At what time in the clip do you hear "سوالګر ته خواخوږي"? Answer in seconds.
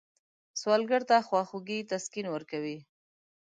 0.61-1.79